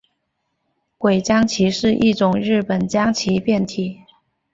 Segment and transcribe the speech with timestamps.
[0.97, 3.99] 鬼将棋是一种日本将棋变体。